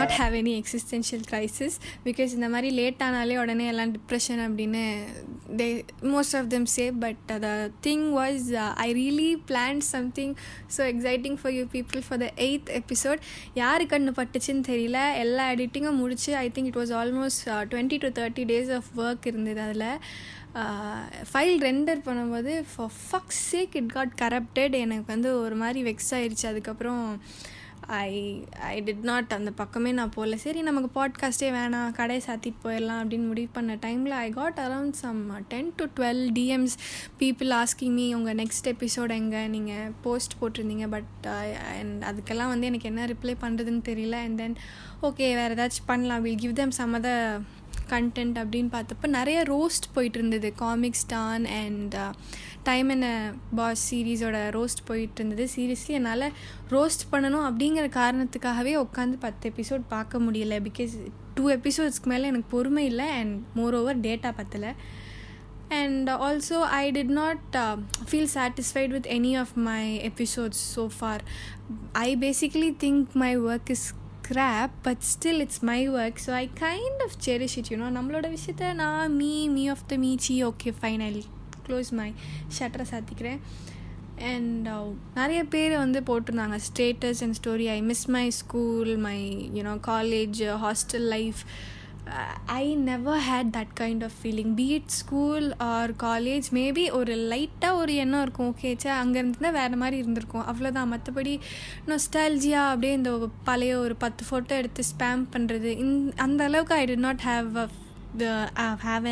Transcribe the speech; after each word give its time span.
Not 0.00 0.14
have 0.20 0.34
any 0.40 0.52
existential 0.60 1.24
have 1.32 1.74
because 2.04 2.30
இந்த 2.36 2.48
மாதிரி 2.48 2.68
late 2.70 3.02
ஆனாலே 3.06 3.34
உடனே 3.38 3.66
எல்லாம் 3.66 3.92
டிப்ரெஷன் 3.96 4.40
அப்படின்னு 4.46 4.82
they 5.60 5.66
most 6.12 6.36
of 6.38 6.48
them 6.48 6.66
say 6.74 6.84
but 7.04 7.22
the 7.44 7.48
thing 7.86 8.06
was 8.18 8.46
I 8.84 8.88
really 9.00 9.30
plan 9.48 9.80
something 9.92 10.34
so 10.76 10.80
exciting 10.92 11.36
for 11.42 11.52
you 11.52 11.64
people 11.76 12.02
for 12.08 12.18
the 12.18 12.28
eighth 12.46 12.70
episode 12.80 13.20
யாரு 13.54 13.84
கண்ணு 13.84 14.12
பட்டுச்சுன்னு 14.20 14.64
தெரியல. 14.72 14.98
எல்லா 15.24 15.46
எடிட்டிங்கும் 15.52 16.00
முடிச்சு 16.02 16.36
I 16.36 16.46
think 16.54 16.70
it 16.72 16.80
was 16.82 16.94
almost 17.02 17.44
twenty 17.72 17.98
to 18.04 18.10
thirty 18.20 18.44
days 18.52 18.72
of 18.78 18.90
work 18.96 19.30
இருந்தது 19.32 19.60
அதில். 19.60 19.88
File 21.32 21.56
render 21.68 22.00
பண்ணும்போது 22.06 22.52
for 22.72 22.92
fuck 23.06 23.34
sake 23.50 23.74
it 23.80 23.92
got 23.96 24.14
corrupted 24.22 24.76
எனக்கு 24.84 25.06
வந்து 25.06 25.40
ஒரு 25.40 25.56
மாதிரி 25.56 25.82
வெக்ஸ் 25.90 26.12
ஆயிடுச்சு 26.16 26.46
அதுக்கப்புறம் 26.46 27.02
ஐ 27.98 28.10
ஐ 28.70 28.74
டிட் 28.86 29.06
நாட் 29.08 29.32
அந்த 29.36 29.50
பக்கமே 29.60 29.90
நான் 29.92 30.12
போகல. 30.16 30.36
சரி 30.36 30.60
நமக்கு 30.62 30.88
பாட்காஸ்ட்டே 30.96 31.48
வேணாம் 31.56 31.94
கடையை 31.98 32.22
சாத்திட்டு 32.26 32.60
போயிடலாம் 32.64 33.00
அப்படின்னு 33.02 33.26
முடிவு 33.26 33.48
பண்ண 33.52 33.74
டைமில் 33.84 34.14
I 34.18 34.28
got 34.30 34.60
around 34.66 34.96
some 35.00 35.20
ten 35.48 35.70
to 35.76 35.86
twelve 35.98 36.22
DMs 36.38 36.76
people 37.22 37.52
asking 37.60 37.96
me 37.98 38.06
உங்கள் 38.18 38.38
நெக்ஸ்ட் 38.42 38.70
எபிசோட் 38.74 39.14
எங்கே? 39.20 39.42
நீங்கள் 39.56 39.90
போஸ்ட் 40.02 40.36
போட்டிருந்தீங்க 40.40 40.88
பட் 40.88 41.26
அண்ட் 41.74 41.96
uh, 42.02 42.08
அதுக்கெல்லாம் 42.10 42.52
வந்து 42.54 42.66
எனக்கு 42.66 42.90
என்ன 42.92 43.06
ரிப்ளை 43.06 43.36
பண்ணுறதுன்னு 43.44 43.82
தெரியல. 43.90 44.18
அண்ட் 44.26 44.38
தென் 44.42 44.56
ஓகே 45.02 45.28
வேறு 45.40 45.54
ஏதாச்சும் 45.54 45.90
பண்ணலாம். 45.92 46.22
Will 46.22 46.42
give 46.44 46.58
them 46.62 46.76
some 46.80 46.94
other 47.00 47.42
content 47.90 48.38
அப்படின்னு 48.42 48.70
பார்த்தப்ப 48.72 49.06
நிறைய 49.06 49.42
ரோஸ்ட் 49.42 49.86
போயிட்டு 49.92 50.18
இருந்தது 50.18 50.52
comics 50.56 51.06
done 51.06 51.44
and 51.44 51.94
time 52.62 52.88
and 52.88 53.34
pass 53.54 53.94
சீரீஸோட 53.94 54.38
roast 54.56 54.82
போயிட்டு 54.84 55.24
இருந்தது 55.24 55.48
சீரியஸ்லி 55.56 55.96
என்னால் 55.98 56.32
ரோஸ்ட் 56.70 57.04
பண்ணணும் 57.12 57.46
அப்படிங்கிற 57.50 57.86
காரணத்துக்காகவே 58.00 58.86
உட்காந்து 58.86 59.16
பத்து 59.18 59.52
எபிசோட் 59.56 59.82
பார்க்க 59.88 60.18
முடியல. 60.18 60.68
பிகாஸ் 60.68 60.96
டூ 61.34 61.50
எபிசோட்ஸ்க்கு 61.50 62.04
மேலே 62.04 62.26
எனக்கு 62.26 62.48
பொறுமை 62.50 62.84
இல்லை 62.84 63.08
அண்ட் 63.08 63.42
மோர் 63.54 63.74
ஓவர் 63.74 64.00
டேட்டா 64.00 64.32
பத்தலை. 64.40 64.74
And 65.72 66.10
also 66.10 66.56
i 66.76 66.90
did 66.90 67.10
not 67.16 67.38
uh, 67.52 67.76
feel 68.10 68.26
satisfied 68.34 68.90
with 68.90 69.04
any 69.06 69.38
of 69.38 69.46
my 69.54 70.10
episodes 70.10 70.58
so 70.74 70.88
far. 71.00 71.18
I 71.92 72.16
basically 72.16 72.70
think 72.80 73.14
my 73.14 73.38
work 73.38 73.70
is 73.70 73.82
crap 74.30 74.70
but 74.84 75.02
still 75.14 75.40
it's 75.44 75.60
my 75.70 75.80
work 75.88 76.18
so 76.24 76.32
i 76.32 76.46
kind 76.66 76.98
of 77.06 77.12
cherish 77.26 77.56
it 77.60 77.68
you 77.72 77.78
know. 77.80 77.90
நம்மளோட 77.96 78.26
விஷயத்த 78.36 78.72
நான் 78.74 79.16
me 79.16 79.32
me 79.48 79.64
of 79.68 79.84
the 79.86 79.96
மீச்சி 79.96 80.36
okay 80.48 80.72
fine 80.80 81.02
I 81.06 81.10
close 81.66 81.90
my 82.00 82.08
ஷட்டரை 82.58 82.86
சாத்திக்கிறேன். 82.92 83.40
And 84.30 84.66
uh, 84.68 84.88
நிறைய 85.14 85.40
பேர் 85.44 85.74
வந்து 85.76 86.00
போட்டிருந்தாங்க 86.00 86.56
status 86.68 87.20
and 87.24 87.36
story 87.40 87.66
I 87.76 87.78
miss 87.82 88.06
my 88.16 88.24
school 88.40 88.90
my 89.06 89.18
you know 89.58 89.74
college 89.86 90.40
hostel 90.64 91.06
life 91.14 91.40
I 92.46 92.74
never 92.74 93.20
had 93.28 93.50
that 93.56 93.74
kind 93.80 94.04
of 94.04 94.16
feeling 94.22 94.54
be it 94.54 94.86
school 94.86 95.56
or 95.56 95.92
college 96.02 96.48
maybe 96.52 96.92
ஒரு 96.92 97.14
லைட்டாக 97.32 97.80
ஒரு 97.82 97.94
எண்ணம் 97.94 98.22
இருக்கும். 98.22 98.54
ஓகே 98.54 98.70
சே 98.76 98.90
அங்கே 98.90 99.18
இருந்துதான் 99.18 99.58
வேறு 99.60 99.76
மாதிரி 99.76 99.96
இருந்திருக்கும். 99.96 100.46
அவ்வளோதான் 100.52 100.92
மற்றபடி 100.94 101.34
நொஸ்டாலஜியா 101.86 102.62
அப்படியே 102.70 102.92
இந்த 102.92 103.12
பழைய 103.44 103.78
ஒரு 103.78 103.96
பத்து 103.96 104.24
ஃபோட்டோ 104.30 104.56
எடுத்து 104.62 104.82
ஸ்பேம் 104.92 105.22
பண்ணுறது 105.36 105.70
இந் 105.84 105.94
அந்த 106.16 106.44
அளவுக்கு 106.44 106.74
I 106.74 106.84
did 106.84 107.06
not 107.08 107.24
have 107.24 107.56
a 107.56 107.68
have 108.58 108.80
have 108.90 109.08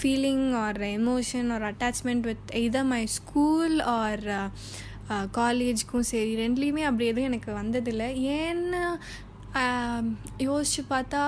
feeling 0.00 0.44
or 0.54 0.80
emotion 0.80 1.48
or 1.52 1.62
attachment 1.62 2.20
with 2.20 2.50
with 2.54 2.84
my 2.84 3.06
school 3.06 3.80
or 3.80 4.24
or 4.24 4.30
uh, 4.30 4.48
uh, 5.10 5.26
காலேஜ்க்கும் 5.38 6.08
சரி 6.10 6.36
ரெண்டுலேயுமே 6.36 6.82
அப்படி 6.90 7.06
எதுவும் 7.06 7.30
எனக்கு 7.30 7.52
வந்ததில்லை. 7.52 8.08
ஏன்னு 8.38 8.82
யோசித்து 10.38 10.82
பார்த்தா 10.90 11.22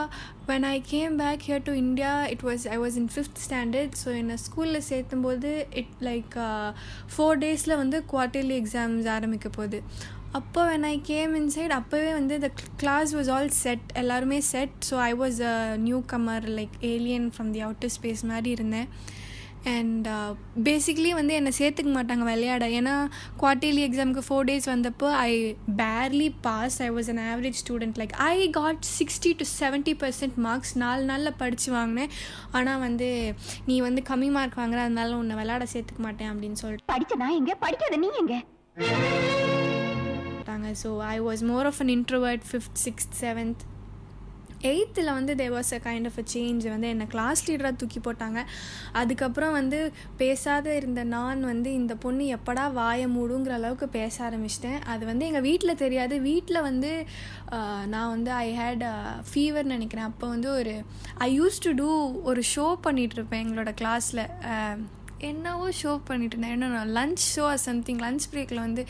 when 0.47 0.67
I 0.67 0.77
came 0.91 1.15
back 1.17 1.45
here 1.47 1.65
to 1.65 1.73
India 1.81 2.13
it 2.27 2.45
was 2.45 2.65
I 2.69 2.77
was 2.79 2.97
in 2.97 3.11
fifth 3.15 3.41
standard 3.45 3.95
so 4.03 4.09
என்னை 4.17 4.37
ஸ்கூலில் 4.45 4.87
சேர்த்தும்போது 4.89 5.51
இட் 5.75 5.95
லைக் 6.01 6.35
ஃபோர் 7.15 7.39
டேஸில் 7.39 7.77
வந்து 7.77 8.01
குவார்ட்டர்லி 8.13 8.57
எக்ஸாம்ஸ் 8.59 9.09
ஆரம்பிக்க 9.09 9.49
போகுது 9.49 9.81
அப்போ 10.33 10.61
வென் 10.67 10.87
ஐ 10.87 10.97
கேம் 11.07 11.35
இன்சைட் 11.35 11.75
அப்போவே 11.75 12.13
வந்து 12.13 12.37
the 12.39 12.49
class 12.77 13.11
was 13.15 13.31
all 13.31 13.53
set 13.59 13.85
எல்லாருமே 13.95 14.39
set 14.49 14.79
so 14.89 14.97
I 15.03 15.13
was 15.21 15.39
a 15.49 15.55
newcomer 16.13 16.47
like 16.57 16.75
alien 16.91 17.29
from 17.35 17.51
the 17.51 17.61
outer 17.61 17.95
space 17.97 18.25
மாதிரி 18.25 18.51
இருந்தேன் 18.53 18.89
அண்ட் 19.65 20.09
பேசிக்லி 20.65 21.11
வந்து 21.11 21.35
என்னை 21.35 21.53
சேர்த்துக்க 21.59 21.91
மாட்டாங்க 21.97 22.25
விளையாட. 22.31 22.69
ஏன்னா 22.69 22.95
குவார்ட்டர்லி 23.41 23.83
எக்ஸாமுக்கு 23.89 24.25
ஃபோர் 24.29 24.49
டேஸ் 24.51 24.69
வந்தப்போ 24.73 25.11
I 25.11 25.57
barely 25.77 26.35
pass 26.41 26.83
I 26.83 26.91
was 26.91 27.11
an 27.15 27.23
average 27.33 27.61
student 27.63 27.99
like 28.03 28.15
I 28.29 28.51
got 28.51 28.83
sixty 28.99 29.33
to 29.37 29.47
seventy 29.61 29.95
percent 30.03 30.35
marks 30.35 30.79
நாலு 30.79 31.05
நாளில் 31.05 31.39
படித்து 31.43 31.73
வாங்கினேன். 31.73 32.11
ஆனால் 32.51 32.79
வந்து 32.79 33.35
நீ 33.67 33.81
வந்து 33.81 34.03
கம்மி 34.09 34.31
மார்க் 34.31 34.57
வாங்குற 34.57 34.83
அதனால 34.87 35.17
உன்னை 35.17 35.37
விளையாட 35.37 35.67
சேர்த்துக்க 35.73 35.99
மாட்டேன் 35.99 36.33
அப்படின்னு 36.33 36.53
சொல்லிட்டு. 36.53 36.91
படிச்ச 36.95 37.17
நான் 37.17 37.39
எங்க? 37.41 37.55
படிக்காத 37.55 37.97
நீ 37.97 38.11
எங்க? 38.19 38.43
So 40.83 40.99
I 40.99 41.21
was 41.21 41.43
more 41.43 41.67
of 41.67 41.79
an 41.79 41.89
introvert 41.89 42.45
fifth 42.51 42.81
sixth 42.85 43.15
seventh 43.21 43.63
எயித்தில் 44.71 45.11
வந்து 45.17 45.33
they 45.41 45.47
was 45.55 45.71
a 45.77 45.81
kind 45.87 46.09
of 46.11 46.19
a 46.23 46.25
change 46.35 46.65
வந்து 46.73 46.89
என்னை 46.93 47.07
கிளாஸ் 47.15 47.43
லீடராக 47.49 47.79
தூக்கி 47.81 48.01
போட்டாங்க. 48.07 48.41
அதுக்கப்புறம் 49.01 49.55
வந்து 49.59 49.81
பேசாத 50.23 50.77
இருந்த 50.81 51.01
நான் 51.15 51.43
வந்து 51.53 51.71
இந்த 51.81 51.95
பொண்ணு 52.05 52.25
எப்படா 52.37 52.65
வாய 52.81 53.09
மூடுங்கிற 53.17 53.55
அளவுக்கு 53.61 53.89
பேச 53.99 54.15
ஆரம்பிச்சிட்டேன். 54.29 54.81
அது 54.95 55.05
வந்து 55.11 55.27
எங்கள் 55.31 55.47
வீட்டில் 55.49 55.81
தெரியாது. 55.85 56.15
வீட்டில் 56.31 56.65
வந்து 56.69 56.93
நான் 57.95 58.13
வந்து 58.17 58.33
ஐ 58.45 58.49
ஹேட் 58.61 58.85
ஃபீவர் 59.31 59.73
நினைக்கிறேன். 59.75 60.11
அப்போ 60.13 60.27
வந்து 60.35 60.51
ஒரு 60.59 60.75
ஐ 61.27 61.31
யூஸ் 61.41 61.65
டு 61.67 61.73
டூ 61.83 61.91
ஒரு 62.31 62.43
ஷோ 62.55 62.67
பண்ணிகிட்ருப்பேன் 62.87 63.45
எங்களோட 63.47 63.73
கிளாஸில் 63.83 64.25
என்னவோ 65.31 65.67
ஷோ 65.83 65.93
பண்ணிட்டு 66.09 66.37
இருந்தேன். 66.37 66.55
என்ன 66.57 66.85
lunch 66.99 67.23
show 67.35 67.45
or 67.53 67.63
something 67.69 68.01
lunch 68.07 68.27
பிரேக்கில் 68.33 68.65
வந்து 68.67 68.85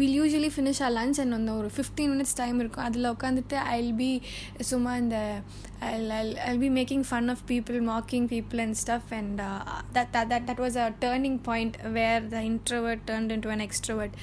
will 0.00 0.16
usually 0.18 0.50
finish 0.56 0.82
our 0.86 0.94
lunch 0.98 1.20
and 1.24 1.36
வந்து 1.38 1.56
ஒரு 1.62 1.70
ஃபிஃப்டீன் 1.76 2.12
மினிட்ஸ் 2.14 2.38
டைம் 2.42 2.60
இருக்கும். 2.62 2.86
அதில் 2.90 3.12
உட்காந்துட்டு 3.14 3.58
ஐ 3.78 3.82
பி 4.02 4.12
சும்மா 4.70 4.94
இந்த 5.02 5.18
I 6.50 6.54
be 6.62 6.68
making 6.76 7.04
fun 7.10 7.28
of 7.32 7.42
people 7.50 7.78
mocking 7.90 8.26
people 8.32 8.60
and 8.64 8.76
stuff 8.80 9.12
and 9.18 9.38
that 9.96 10.10
that 10.16 10.46
that 10.48 10.60
was 10.64 10.76
a 10.84 10.86
turning 11.04 11.38
point 11.48 11.76
where 11.98 12.26
the 12.34 12.42
introvert 12.50 13.04
turn 13.10 13.28
into 13.46 13.50
an 13.54 13.64
extrovert 13.66 14.16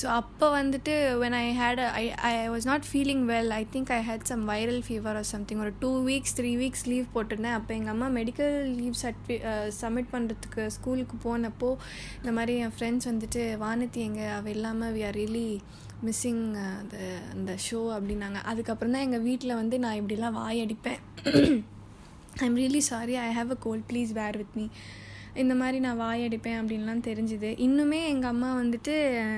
so 0.00 0.06
அப்போ 0.20 0.46
வந்துட்டு 0.60 0.94
when 1.22 1.36
I 1.42 1.44
had 1.60 1.82
I 2.00 2.04
I 2.30 2.32
was 2.54 2.66
not 2.72 2.86
feeling 2.90 3.22
well 3.32 3.52
I 3.60 3.62
think 3.76 3.92
I 3.98 4.00
had 4.08 4.26
some 4.32 4.42
viral 4.52 4.82
fever 4.88 5.18
or 5.20 5.28
something 5.34 5.62
ஒரு 5.66 5.72
two 5.84 5.92
weeks 6.10 6.36
three 6.40 6.52
weeks 6.62 6.84
leave 6.92 7.06
போட்டிருந்தேன். 7.14 7.56
அப்போ 7.60 7.74
எங்கள் 7.78 7.94
அம்மா 7.94 8.08
medical 8.20 8.56
leave 8.80 8.96
சர்டிஃபி 9.04 9.36
submit 9.80 10.10
பண்ண 10.12 10.22
பண்ணுறதுக்கு 10.24 10.62
ஸ்கூலுக்கு 10.76 11.16
போனப்போ 11.26 11.70
இந்த 12.20 12.32
மாதிரி 12.38 12.54
என் 12.64 12.74
ஃப்ரெண்ட்ஸ் 12.76 13.08
வந்துட்டு 13.10 13.42
வானத்தி 13.64 14.00
எங்கே? 14.08 14.26
அவள் 14.36 14.54
இல்லாமல் 14.56 14.92
வி 14.96 15.02
ஆர் 15.08 15.16
ரியலி 15.20 15.48
மிஸ்ஸிங் 16.06 16.42
அந்த 16.80 16.96
அந்த 17.34 17.52
ஷோ 17.66 17.80
அப்படின்னாங்க. 17.96 18.38
அதுக்கப்புறம் 18.50 18.94
தான் 18.94 19.04
எங்கள் 19.06 19.24
வீட்டில் 19.28 19.58
வந்து 19.60 19.78
நான் 19.84 19.98
இப்படிலாம் 20.00 20.38
வாய் 20.40 20.62
அடிப்பேன் 20.64 21.00
I 22.40 22.46
am 22.48 22.58
really 22.62 22.82
sorry 22.92 23.16
I 23.26 23.28
have 23.38 23.50
a 23.50 23.58
cold 23.66 23.86
please 23.90 24.12
bear 24.20 24.38
with 24.40 24.56
me 24.60 24.66
இந்த 25.42 25.54
மாதிரி 25.60 25.78
நான் 25.86 26.00
வாய் 26.02 26.24
அடிப்பேன் 26.26 26.58
அப்படின்லாம் 26.60 27.06
தெரிஞ்சுது. 27.08 27.50
இன்னுமே 27.66 28.00
எங்கள் 28.12 28.32
அம்மா 28.34 28.50
வந்துட்டு 28.60 28.94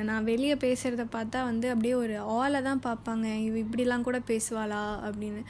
நான் 0.09 0.29
வெளியே 0.33 0.57
பேசுகிறத 0.67 1.07
பார்த்தா 1.17 1.41
வந்து 1.51 1.69
அப்படியே 1.75 1.95
ஒரு 2.03 2.17
ஆளை 2.39 2.61
தான் 2.69 2.85
பார்ப்பாங்க. 2.89 3.29
இவ 3.47 3.57
இப்படிலாம் 3.65 4.07
கூட 4.09 4.21
பேசுவாளா 4.33 4.85
அப்படின்னு. 5.09 5.43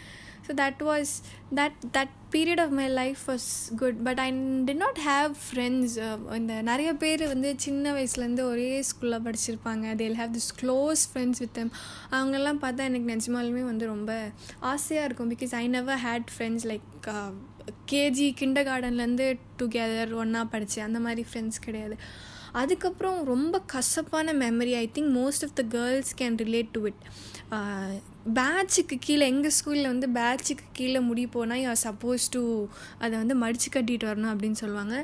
So 0.47 0.53
that 0.61 0.83
was 0.89 1.13
that 1.59 1.79
that 1.95 2.13
period 2.35 2.61
of 2.65 2.75
my 2.81 2.87
life 2.99 3.23
was 3.31 3.49
good 3.81 3.99
but 4.09 4.21
I 4.25 4.27
did 4.69 4.83
not 4.85 5.01
have 5.09 5.33
friends 5.47 5.97
இந்த 6.39 6.55
நிறைய 6.69 6.91
பேர் 7.03 7.25
வந்து 7.33 7.51
சின்ன 7.65 7.95
வயசுலேருந்து 7.97 8.45
ஒரே 8.53 8.69
ஸ்கூலில் 8.91 9.25
படிச்சிருப்பாங்க. 9.27 9.97
They'll 10.03 10.19
have 10.21 10.33
this 10.37 10.53
close 10.61 11.03
friends 11.11 11.43
with 11.45 11.57
them 11.59 11.73
அவங்கெல்லாம் 12.17 12.63
பார்த்தா 12.67 12.89
எனக்கு 12.91 13.13
நிஜமாலுமே 13.15 13.65
வந்து 13.73 13.87
ரொம்ப 13.95 14.13
ஆசையாக 14.75 15.09
இருக்கும். 15.11 15.33
Because 15.35 15.55
I 15.63 15.65
never 15.77 16.03
had 16.07 16.33
friends 16.37 16.69
like 16.73 17.11
KG 17.91 18.29
kinder 18.41 18.69
கார்டன்லேருந்து 18.69 19.27
டுகெதர் 19.61 20.13
ஒன்றா 20.23 20.43
படித்தேன் 20.55 20.87
அந்த 20.89 21.01
மாதிரி 21.07 21.25
ஃப்ரெண்ட்ஸ் 21.29 21.65
கிடையாது. 21.67 21.97
அதுக்கப்புறம் 22.61 23.17
ரொம்ப 23.31 23.57
கசப்பான 23.73 24.33
memory 24.43 24.75
I 24.83 24.85
think 24.97 25.11
most 25.21 25.45
of 25.47 25.57
the 25.59 25.63
girls 25.75 26.13
can 26.21 26.37
relate 26.45 26.71
to 26.77 26.81
it 26.91 27.03
பேட்சுக்கு 28.39 28.97
கீழே 29.07 29.25
எங்கள் 29.33 29.55
ஸ்கூலில் 29.57 29.91
வந்து 29.93 30.07
பேட்சுக்கு 30.17 30.67
கீழே 30.79 31.01
முடி 31.09 31.25
போனால் 31.35 31.61
யூ 31.63 31.69
ஆர் 31.75 31.83
சப்போஸ் 31.85 32.25
டு 32.37 32.43
அதை 33.03 33.13
வந்து 33.23 33.37
மடித்து 33.43 33.69
கட்டிட்டு 33.77 34.09
வரணும் 34.11 34.33
அப்படின்னு 34.33 34.59
சொல்லுவாங்க. 34.63 34.97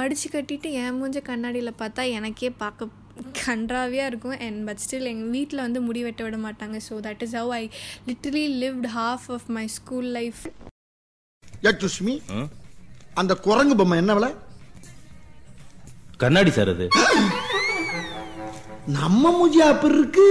மடித்து 0.00 0.28
கட்டிட்டு 0.36 0.70
என் 0.82 0.96
மூஞ்ச 1.00 1.20
கண்ணாடியில் 1.30 1.78
பார்த்தா 1.82 2.04
எனக்கே 2.18 2.52
பார்க்க 2.64 2.96
கன்றாவியாக 3.44 4.10
இருக்கும். 4.10 4.38
அண்ட் 4.46 4.60
பட் 4.68 4.82
ஸ்டில் 4.84 5.10
எங்கள் 5.12 5.32
வீட்டில் 5.36 5.66
வந்து 5.66 5.80
முடி 5.88 6.02
வெட்ட 6.08 6.22
விட 6.26 6.38
மாட்டாங்க. 6.48 6.78
So 6.88 6.96
that 7.08 7.24
is 7.26 7.36
how 7.40 7.52
I 7.60 7.64
literally 8.10 8.46
lived 8.64 8.90
half 8.98 9.28
of 9.36 9.48
my 9.58 9.66
school 9.78 10.10
life 10.18 10.42
யக்ஷுஷ்மி 11.62 12.14
அந்த 13.20 13.32
குரங்கு 13.46 13.74
பொம்மை 13.76 13.98
என்ன 13.98 14.12
விலை? 14.14 14.30
கண்ணாடி 16.22 16.50
சார் 16.50 16.70
அது. 16.74 16.86
நம்ம 18.98 19.32
மூஜி 19.38 19.60
அப்படி 19.72 19.98
இருக்கு. 19.98 20.26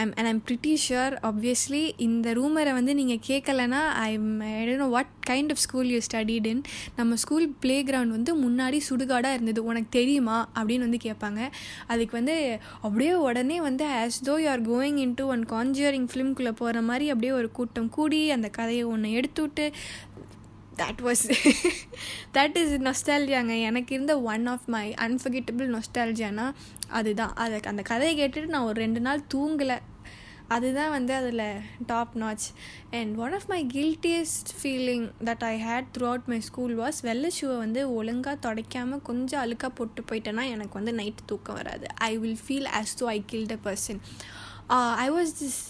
I'm 0.00 0.12
and 0.18 0.28
I'm 0.30 0.42
pretty 0.48 0.72
sure 0.88 1.14
obviously 1.28 1.82
இந்த 2.06 2.28
ரூமரை 2.34 2.72
வந்து 2.78 2.92
நீங்கள் 3.00 3.22
கேட்கலன்னா 3.28 3.80
I'm 4.10 4.40
I don't 4.40 4.76
know 4.82 4.88
what 4.96 5.12
kind 5.30 5.52
of 5.54 5.62
school 5.64 5.88
you 5.94 6.00
studied 6.08 6.46
in 6.52 6.62
நம்ம 6.96 7.16
ஸ்கூல் 7.24 7.46
ப்ளே 7.60 7.76
கிரவுண்ட் 7.84 8.16
வந்து 8.16 8.34
முன்னாடி 8.44 8.80
சுடுகாடாக 8.90 9.32
இருந்தது. 9.32 9.64
உனக்கு 9.64 9.88
தெரியுமா? 9.90 10.38
அப்படின்னு 10.54 10.84
வந்து 10.86 11.00
கேட்பாங்க 11.06 11.40
அதுக்கு 11.86 12.16
வந்து 12.20 12.36
அப்படியே 12.86 13.14
உடனே 13.28 13.60
வந்து 13.60 13.86
as 14.02 14.20
though 14.24 14.36
you 14.44 14.50
are 14.50 14.64
going 14.70 15.00
into 15.20 15.26
one 15.26 15.44
conjuring 15.54 16.08
ஃபிலிம்குள்ளே 16.12 16.54
போகிற 16.60 16.82
மாதிரி 16.90 17.08
அப்படியே 17.08 17.32
ஒரு 17.40 17.50
கூட்டம் 17.58 17.90
கூடி 17.98 18.20
அந்த 18.30 18.48
கதையை 18.58 18.84
ஒன்று 18.94 19.10
எடுத்துவிட்டு 19.20 19.66
தட் 20.80 21.00
வாஸ் 21.06 21.24
தட் 22.36 22.56
இஸ் 22.60 22.74
நொஸ்டாலஜியாங்க 22.88 23.54
எனக்கு 23.68 23.94
இருந்த 23.94 24.14
ஒன் 24.32 24.46
ஆஃப் 24.46 24.66
மை 24.74 24.86
அன்ஃபர்கெட்டபிள் 25.06 25.68
நொஸ்டாலஜியானா 25.74 26.46
அதுதான். 26.98 27.34
அதுக்கு 27.44 27.70
அந்த 27.72 27.82
கதையை 27.90 28.14
கேட்டுட்டு 28.18 28.52
நான் 28.54 28.68
ஒரு 28.70 28.78
ரெண்டு 28.80 29.00
நாள் 29.00 29.28
தூங்கலை. 29.34 29.76
அதுதான் 30.54 30.90
வந்து 30.90 31.12
அதில் 31.14 31.42
top 31.86 32.14
notch 32.16 32.46
and 32.90 33.12
one 33.16 33.32
of 33.32 33.46
my 33.48 33.60
guiltiest 33.74 34.50
feeling 34.60 35.06
that 35.24 35.44
I 35.44 35.54
had 35.62 35.90
throughout 36.06 36.26
my 36.26 36.40
school 36.40 36.74
was 36.78 36.98
வெள்ளை 37.02 37.30
ஷூவை 37.40 37.56
வந்து 37.58 37.82
ஒழுங்காக 37.94 38.36
துடைக்காமல் 38.46 39.02
கொஞ்சம் 39.02 39.42
அழுக்காக 39.44 39.72
போட்டு 39.74 40.02
போயிட்டேன்னா 40.10 40.46
எனக்கு 40.54 40.74
வந்து 40.80 40.92
நைட்டு 40.92 41.24
தூக்கம் 41.26 41.58
வராது. 41.60 41.86
I 42.08 42.18
will 42.18 42.40
feel 42.46 42.68
as 42.80 42.96
to 42.98 43.06
I 43.06 43.18
killed 43.26 43.52
a 43.52 43.60
person 43.68 44.00
I 45.04 45.08
was 45.10 45.32
this 45.42 45.62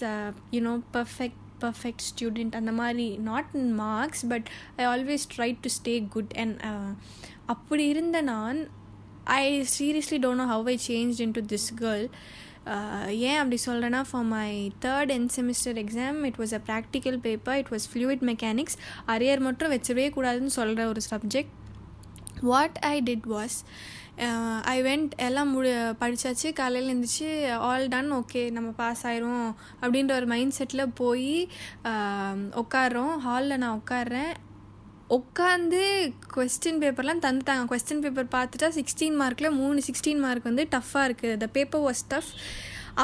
you know 0.51 0.73
perfect 0.97 1.39
perfect 1.63 2.05
student 2.09 2.55
அந்த 2.55 2.71
மாதிரி 2.71 3.07
not 3.29 3.49
in 3.53 3.73
marks 3.85 4.23
but 4.27 4.47
I 4.77 4.85
always 4.85 5.25
try 5.35 5.49
to 5.61 5.69
stay 5.79 5.95
good 6.07 6.33
and 6.35 6.55
அப்படி 7.45 7.83
இருந்த 7.87 8.21
நான் 8.33 8.59
I 9.39 9.43
seriously 9.79 10.17
don't 10.23 10.41
know 10.43 10.47
how 10.55 10.69
I 10.69 10.77
change 10.87 11.19
into 11.31 11.41
this 11.53 11.69
girl 11.79 12.05
Uh, 12.65 13.07
ஏன் 13.07 13.37
அப்படி 13.37 13.57
சொல்கிறேன்னா 13.65 14.01
for 14.09 14.23
my 14.23 14.71
third 14.81 15.09
N 15.09 15.29
semester 15.35 15.77
exam 15.77 16.17
it 16.25 16.35
was 16.37 16.53
a 16.53 16.59
practical 16.67 17.17
paper 17.17 17.57
it 17.57 17.71
was 17.71 17.87
fluid 17.93 18.21
mechanics 18.21 18.77
arrear 19.07 19.39
மட்டும் 19.39 19.71
வச்சிடவே 19.71 20.05
கூடாதுன்னு 20.15 20.53
சொல்கிற 20.57 20.87
ஒரு 20.87 21.01
subject 21.09 21.55
what 22.41 22.77
I 22.81 23.01
did 23.01 23.25
was 23.25 23.57
I 24.65 24.81
went 24.81 25.11
எல்லாம் 25.17 25.49
முடி 25.49 25.71
படித்தாச்சு 25.99 26.53
காலையில் 26.53 26.91
எழுந்திரிச்சு 26.93 27.31
ஆல் 27.61 27.87
டன் 27.87 28.13
ஓகே 28.13 28.51
நம்ம 28.51 28.71
பாஸ் 28.71 29.03
ஆயிரும். 29.05 29.49
அப்படின்ற 29.81 30.15
ஒரு 30.15 30.25
மைண்ட் 30.25 30.57
செட்டில் 30.59 30.85
போய் 30.93 31.49
uh, 31.83 32.35
உட்காடுறோம் 32.63 33.17
ஹாலில் 33.17 33.57
நான் 33.57 33.81
உட்காடுறேன் 33.81 34.33
உட்காந்து 35.17 35.79
கொஸ்டின் 36.35 36.79
பேப்பர்லாம் 36.81 37.23
தந்துட்டாங்க. 37.25 37.63
கொஸ்டின் 37.71 38.03
பேப்பர் 38.03 38.29
பார்த்துட்டா 38.35 38.67
சிக்ஸ்டீன் 38.77 39.17
மார்க்கில் 39.21 39.55
மூணு 39.61 39.79
சிக்ஸ்டீன் 39.87 40.21
மார்க் 40.25 40.49
வந்து 40.49 40.65
டஃப்பாக 40.75 41.07
இருக்குது 41.07 41.37
த 41.37 41.47
பேப்பர் 41.57 41.81
வாஸ் 41.81 42.03
டஃப் 42.07 42.29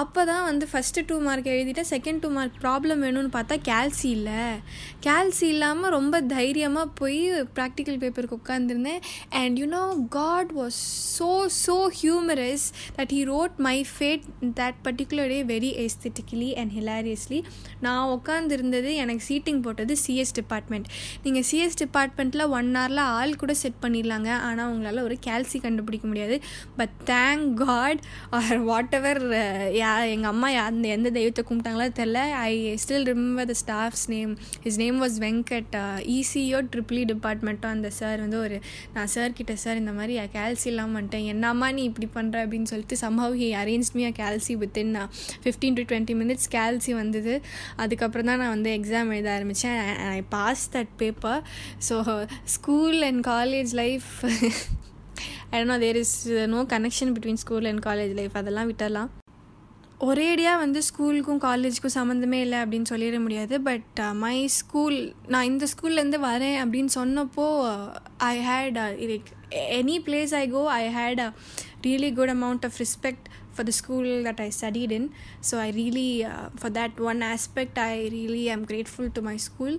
அப்போ 0.02 0.26
தான் 0.26 0.44
வந்து 0.44 0.68
ஃபஸ்ட்டு 0.72 1.04
டூ 1.10 1.18
மார்க் 1.28 1.50
எழுதிட்டேன். 1.54 1.90
செகண்ட் 1.94 2.22
டூ 2.24 2.30
மார்க் 2.38 2.58
ப்ராப்ளம் 2.64 3.02
வேணும்னு 3.06 3.32
பார்த்தா 3.36 3.56
கேல்சி 3.70 4.08
இல்லை. 4.18 4.42
கேல்சி 5.06 5.48
இல்லாமல் 5.54 5.94
ரொம்ப 5.98 6.22
தைரியமாக 6.22 6.88
போய் 7.02 7.20
ப்ராக்டிக்கல் 7.58 8.00
பேப்பருக்கு 8.04 8.40
உட்காந்துருந்தேன் 8.40 9.02
and 9.42 9.58
you 9.62 9.66
know 9.66 9.84
god 10.18 10.52
was 10.60 10.80
so 11.18 11.30
so 11.66 11.78
humorous 12.02 12.66
that 12.98 13.14
he 13.18 13.22
wrote 13.34 13.56
my 13.68 13.78
fate 13.94 14.26
that 14.62 14.80
particular 14.88 15.32
day 15.34 15.40
very 15.54 15.72
aesthetically 15.86 16.50
and 16.62 16.74
hilariously 16.78 17.42
நான் 17.88 18.12
உட்காந்துருந்தது 18.18 18.92
எனக்கு 19.04 19.26
சீட்டிங் 19.30 19.62
போட்டது 19.68 19.96
சிஎஸ் 20.06 20.36
டிபார்ட்மெண்ட் 20.40 20.88
நீங்கள் 21.24 21.48
சிஎஸ் 21.52 21.80
டிபார்ட்மெண்ட்டில் 21.84 22.46
ஒன் 22.58 22.72
ஹவரில் 22.78 23.04
ஆள் 23.18 23.40
கூட 23.42 23.54
செட் 23.64 23.80
பண்ணிடலாங்க. 23.82 24.30
ஆனால் 24.48 24.70
உங்களால் 24.74 25.04
ஒரு 25.08 25.18
கேல்சி 25.26 25.58
கண்டுபிடிக்க 25.62 26.06
முடியாது. 26.08 26.36
But 26.80 26.96
thank 27.12 27.48
god 27.66 28.02
or 28.40 28.58
whatever 29.00 29.22
yeah 29.78 29.92
எங்கள் 30.12 30.32
அம்மா 30.32 30.48
அந்த 30.62 30.88
எந்த 30.96 31.10
தெய்வத்தை 31.16 31.42
கும்பிட்டாங்களோ 31.48 31.86
தெரில 32.00 32.20
I 32.42 32.52
still 32.84 33.06
remember 33.10 33.48
the 33.50 33.56
staff's 33.62 34.06
name 34.14 34.32
his 34.66 34.80
name 34.82 34.98
was 35.04 35.18
Venkat 35.24 35.76
இசியோ 36.16 36.60
triple E 36.74 37.02
டிபார்ட்மெண்ட்டோ 37.12 37.68
அந்த 37.76 37.90
சார் 38.00 38.20
வந்து 38.26 38.38
ஒரு 38.46 38.58
நான் 38.96 39.12
சார் 39.16 39.36
கிட்ட 39.40 39.56
சார் 39.64 39.82
இந்த 39.82 39.94
மாதிரி 39.98 40.14
கேல்சி 40.38 40.68
இல்லாமல் 40.72 40.98
வந்துட்டேன். 40.98 41.28
என்னம்மா 41.34 41.70
நீ 41.78 41.84
இப்படி 41.90 42.10
பண்ணுற 42.16 42.44
அப்படின்னு 42.46 42.70
சொல்லிட்டு 42.74 42.98
somehow 43.04 43.36
he 43.42 43.50
arrange 43.62 43.92
me 43.98 44.06
a 44.12 44.14
calci 44.22 44.56
within 44.64 44.94
fifteen 45.44 45.78
to 45.80 45.86
twenty 45.92 46.16
minutes 46.22 46.50
கேல்சி 46.56 46.94
வந்தது. 47.02 47.36
அதுக்கப்புறம் 47.84 48.30
தான் 48.32 48.42
நான் 48.44 48.54
வந்து 48.56 48.72
எக்ஸாம் 48.80 49.14
எழுத 49.18 49.32
ஆரம்பித்தேன் 49.38 49.80
I 50.18 50.22
pass 50.36 50.66
that 50.76 50.94
paper 51.04 51.42
so 51.90 51.98
school 52.58 53.00
and 53.10 53.24
college 53.34 53.74
life 53.84 54.10
I 55.54 55.62
know 55.72 55.78
there 55.86 56.02
is 56.04 56.18
no 56.56 56.62
connection 56.76 57.14
between 57.16 57.42
school 57.46 57.70
and 57.72 57.84
college 57.88 58.14
life 58.20 58.38
அதெல்லாம் 58.42 58.70
விட்டலாம் 58.72 59.12
ஒரேடியாக 60.00 60.62
வந்து 60.62 60.80
ஸ்கூலுக்கும் 60.88 61.40
காலேஜுக்கும் 61.46 61.96
சம்மந்தமே 61.96 62.40
இல்லை 62.46 62.58
அப்படின்னு 62.64 62.90
சொல்லிட 62.92 63.20
முடியாது. 63.20 63.56
பட் 63.60 64.00
மை 64.24 64.36
ஸ்கூல் 64.58 64.98
நான் 65.28 65.44
இந்த 65.44 65.66
ஸ்கூல்லேருந்து 65.74 66.20
வரேன் 66.26 66.58
அப்படின்னு 66.64 66.92
சொன்னப்போ 67.00 67.46
I 68.28 68.36
had 68.50 68.78
like 69.12 69.32
any 69.80 69.98
place 70.08 70.34
I 70.36 70.44
go 70.50 70.62
I 70.74 70.84
had 70.90 71.20
a 71.20 71.30
really 71.88 72.12
good 72.14 72.34
amount 72.36 72.66
of 72.66 72.78
respect 72.78 73.28
for 73.54 73.68
the 73.70 73.74
school 73.80 74.10
that 74.28 74.42
I 74.42 74.50
studied 74.60 74.92
in 74.92 75.10
so 75.50 75.56
I 75.58 75.70
really 75.72 76.10
for 76.62 76.76
that 76.80 77.02
one 77.02 77.24
aspect 77.34 77.80
I 77.80 77.94
really 78.10 78.44
I 78.50 78.54
am 78.58 78.68
grateful 78.74 79.12
to 79.18 79.22
my 79.22 79.38
school 79.48 79.78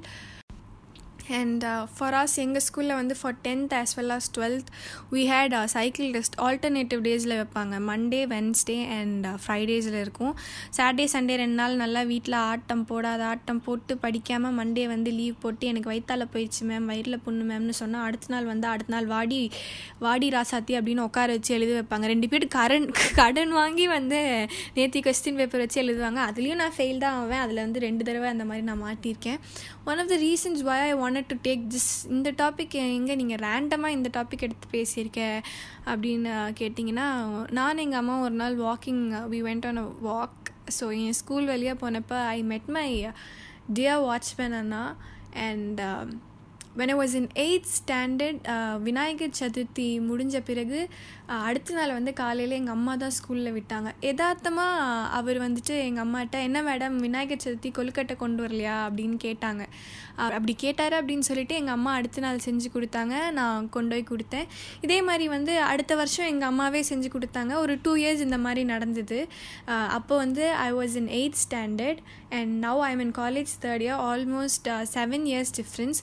and 1.41 1.65
for 1.97 2.15
as 2.15 2.37
எங்கள் 2.45 2.63
ஸ்கூலில் 2.67 2.99
வந்து 3.01 3.17
for 3.21 3.37
tenth 3.47 3.75
as 3.81 3.95
well 3.97 4.13
as 4.17 4.29
twelfth 4.37 4.71
we 5.13 5.23
had 5.33 5.65
cycle 5.65 6.11
test 6.11 6.37
alternative 6.47 7.01
டேஸில் 7.09 7.37
வைப்பாங்க. 7.41 7.75
Monday 7.91 8.23
Wednesday 8.35 8.79
and 8.99 9.27
ஃப்ரைடேஸில் 9.47 9.99
இருக்கும். 10.05 10.35
Saturday 10.77 11.07
Sunday 11.15 11.37
ரெண்டு 11.43 11.59
நாள் 11.61 11.77
நல்லா 11.83 12.03
வீட்டில் 12.03 12.39
ஆட்டம் 12.51 12.85
போடாத 12.85 13.25
ஆட்டம் 13.25 13.63
போட்டு 13.63 13.97
படிக்காமல் 13.97 14.57
மண்டே 14.59 14.87
வந்து 14.87 15.11
லீவ் 15.11 15.35
போட்டு 15.41 15.67
எனக்கு 15.67 15.91
வயிற்றால் 15.93 16.29
போயிடுச்சு 16.35 16.63
மேம் 16.71 16.89
வயிறில் 16.93 17.23
புண்ணு 17.27 17.45
மேம்னு 17.51 17.75
சொன்னால் 17.83 18.07
அடுத்த 18.09 18.35
நாள் 18.35 18.45
வந்து 18.45 18.67
அடுத்த 18.67 18.93
நாள் 18.95 19.07
வாடி 19.07 19.51
வாடி 19.99 20.29
ராசாத்தி 20.29 20.73
அப்படின்னு 20.79 21.07
உட்கார 21.09 21.33
வச்சு 21.33 21.55
எழுதி 21.55 21.73
வைப்பாங்க. 21.79 22.07
ரெண்டு 22.13 22.29
பேர் 22.29 22.47
கரண் 22.55 22.87
கடன் 23.15 23.51
வாங்கி 23.51 23.87
வந்து 23.87 24.47
நேற்று 24.75 25.01
கொஸ்டின் 25.01 25.39
பேப்பர் 25.41 25.63
வச்சு 25.65 25.83
எழுதுவாங்க. 25.83 26.21
அதுலேயும் 26.29 26.61
நான் 26.63 26.77
ஃபெயில் 26.77 26.99
தான் 26.99 27.17
ஆவேன். 27.23 27.39
அதில் 27.39 27.63
வந்து 27.65 27.81
ரெண்டு 27.81 28.05
தடவை 28.05 28.29
அந்த 28.29 28.45
மாதிரி 28.45 28.65
நான் 28.71 28.83
மாட்டியிருக்கேன். 28.83 29.39
One 29.85 29.99
of 29.99 30.09
the 30.09 30.17
reasons 30.17 30.63
why 30.69 30.79
I 30.81 30.95
want 31.19 31.27
to 31.27 31.51
take 31.51 31.67
this 31.69 32.11
இந்த 32.11 32.31
டாபிக் 32.31 32.71
எங்கே 32.71 33.15
நீங்கள் 33.15 33.37
ரேண்டமாக 33.37 33.89
இந்த 33.89 34.11
டாபிக் 34.13 34.41
எடுத்து 34.41 34.69
பேசியிருக்க 34.71 35.43
அப்படின்னு 35.87 36.33
கேட்டிங்கன்னா 36.59 37.07
நான் 37.51 37.79
எங்கள் 37.79 37.99
அம்மா 37.99 38.19
ஒரு 38.19 38.35
நாள் 38.35 38.59
walking 38.59 39.03
we 39.31 39.43
went 39.43 39.67
on 39.67 39.77
a 39.77 39.93
walk 40.05 40.47
so 40.81 40.95
N 40.97 41.13
school 41.13 41.45
வழியாக 41.45 41.91
போனப்போ 41.91 42.27
I 42.27 42.43
met 42.43 42.65
my 42.67 43.07
dear 43.75 44.03
watchman 44.03 44.59
Anna. 44.59 44.97
And 45.33 45.81
when 46.79 46.91
I 46.93 46.97
was 46.99 47.15
in 47.19 47.31
eighth 47.43 47.71
standard 47.77 48.41
Vinayagar 48.87 49.39
Chaturthi 49.39 49.87
முடிஞ்ச 50.09 50.37
பிறகு 50.49 50.79
uh, 51.31 51.39
அடுத்த 51.49 51.75
நாள் 51.75 51.95
வந்து 51.97 52.13
காலையில் 52.21 52.57
எங்கள் 52.59 52.77
அம்மா 52.77 52.93
தான் 52.97 53.15
ஸ்கூலில் 53.17 53.55
விட்டாங்க. 53.57 53.89
எதார்த்தமாக 54.11 54.77
uh, 54.83 55.07
அவர் 55.19 55.39
வந்துட்டு 55.45 55.75
எங்கள் 55.87 56.05
அம்மாட்ட 56.05 56.43
என்ன 56.49 56.59
மேடம் 56.63 56.97
விநாயகர் 57.07 57.43
சதுர்த்தி 57.45 57.71
கொழுக்கட்டை 57.79 58.17
கொண்டு 58.17 58.43
வரலையா? 58.45 58.77
அப்படின்னு 58.87 59.19
கேட்டாங்க. 59.27 59.65
அப்படி 60.37 60.55
கேட்டார் 60.65 60.95
அப்படின்னு 60.99 61.27
சொல்லிட்டு 61.31 61.55
எங்கள் 61.55 61.77
அம்மா 61.79 61.91
அடுத்த 61.99 62.23
நாள் 62.27 62.45
செஞ்சு 62.47 62.69
கொடுத்தாங்க. 62.77 63.17
நான் 63.31 63.69
கொண்டு 63.71 63.93
போய் 63.95 64.09
கொடுத்தேன். 64.13 64.49
இதே 64.81 65.01
மாதிரி 65.03 65.27
வந்து 65.37 65.53
அடுத்த 65.73 65.93
வருஷம் 65.95 66.31
எங்கள் 66.33 66.51
அம்மாவே 66.53 66.83
செஞ்சு 66.91 67.11
கொடுத்தாங்க. 67.17 67.53
ஒரு 67.65 67.77
டூ 67.83 67.95
இயர்ஸ் 67.97 68.25
இந்த 68.29 68.39
மாதிரி 68.47 68.65
நடந்தது. 68.75 69.21
Uh, 69.69 69.87
அப்போ 69.99 70.17
வந்து 70.17 70.47
I 70.69 70.71
was 70.81 70.97
in 71.03 71.13
eighth 71.21 71.43
standard 71.47 72.03
and 72.39 72.53
now 72.67 72.81
I 72.89 72.93
in 73.07 73.15
college 73.23 73.53
third 73.67 73.85
year 73.87 74.01
almost 74.11 74.69
seven 74.97 75.27
years 75.33 75.55
difference 75.59 76.01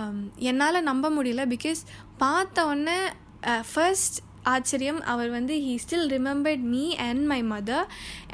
Um, 0.00 0.16
என்னால் 0.48 0.86
நம்ப 0.88 1.06
முடியல 1.10 1.44
பிகாஸ் 1.52 1.80
பார்த்த 2.18 2.66
உடனே 2.66 2.98
uh, 3.46 3.62
ஃபர்ஸ்ட் 3.70 4.18
ஆச்சரியம் 4.46 5.00
அவர் 5.04 5.30
வந்து 5.30 5.54
he 5.64 5.72
still 5.76 6.08
remembered 6.08 6.62
me 6.70 6.84
and 7.06 7.22
my 7.30 7.40
mother 7.44 7.86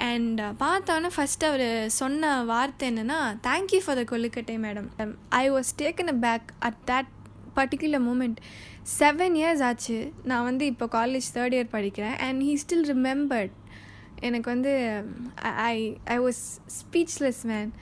and 0.06 0.40
பார்த்தோன்னே 0.60 1.10
ஃபஸ்ட் 1.14 1.44
அவர் 1.44 1.66
சொன்ன 1.96 2.30
வார்த்தை 2.44 2.86
என்னென்னா 2.90 3.18
thank you 3.46 3.80
for 3.84 3.98
the 4.00 4.04
kozhukattai 4.12 4.56
madam 4.64 4.88
I 5.36 5.44
was 5.50 5.70
taken 5.82 6.12
aback 6.26 6.50
at 6.68 6.80
that 6.90 7.10
particular 7.56 8.04
moment 8.06 8.40
seven 8.96 9.36
years 9.38 9.62
ஆச்சு 9.62 9.98
நான் 10.24 10.46
வந்து 10.50 10.64
இப்போ 10.66 10.88
காலேஜ் 10.92 11.28
தேர்ட் 11.36 11.56
இயர் 11.56 11.74
படிக்கிறேன் 11.74 12.16
அண்ட் 12.26 12.42
ஹீ 12.42 12.54
ஸ்டில் 12.64 12.86
ரிமெம்பர்ட் 12.88 13.54
எனக்கு 14.20 14.48
வந்து 14.50 14.72
I 15.66 15.76
I 16.08 16.18
was 16.18 16.42
speechless 16.78 17.42
man 17.46 17.72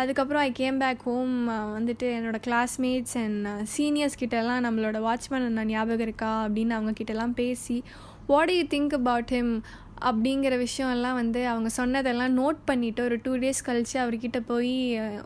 அதுக்கப்புறம் 0.00 0.42
ஐ 0.42 0.52
கேம் 0.52 0.78
பேக் 0.78 1.02
ஹோம் 1.02 1.34
வந்துட்டு 1.76 2.06
என்னோடய 2.16 2.42
கிளாஸ்மேட்ஸ் 2.46 3.16
அண்ட் 3.22 3.46
சீனியர்ஸ் 3.76 4.18
கிட்டலாம் 4.20 4.64
நம்மளோட 4.66 4.98
வாட்ச்மேன் 5.06 5.46
நான் 5.58 5.66
ஞாபகம் 5.66 6.04
இருக்கா 6.06 6.32
அப்படின்னு 6.46 6.76
அவங்க 6.78 6.92
கிட்டலாம் 7.00 7.34
பேசி 7.40 7.76
what 8.26 8.50
you 8.50 8.64
think 8.74 8.94
about 8.98 9.32
him 9.36 9.54
அப்படிங்கிற 10.08 10.54
விஷயம்லாம் 10.64 11.18
வந்து 11.20 11.40
அவங்க 11.48 11.68
சொன்னதெல்லாம் 11.68 12.34
நோட் 12.38 12.60
பண்ணிவிட்டு 12.70 13.00
ஒரு 13.00 13.16
டூ 13.22 13.32
டேஸ் 13.34 13.64
கழித்து 13.64 13.96
அவர்கிட்ட 14.04 14.38
போய் 14.46 14.74